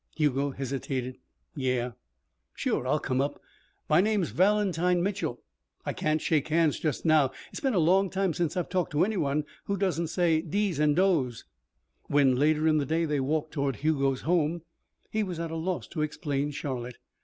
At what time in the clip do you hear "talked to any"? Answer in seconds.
8.67-9.17